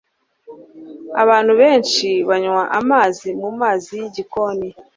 [1.23, 4.67] Abantu benshi banywa amazi mumazi yigikoni.